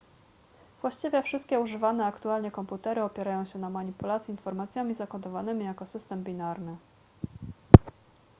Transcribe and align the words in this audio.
właściwie 0.81 1.23
wszystkie 1.23 1.59
używane 1.59 2.05
aktualnie 2.05 2.51
komputery 2.51 3.03
opierają 3.03 3.45
się 3.45 3.59
na 3.59 3.69
manipulacji 3.69 4.31
informacjami 4.31 4.95
zakodowanymi 4.95 5.65
jako 5.65 5.85
system 5.85 6.23
binarny 6.23 6.77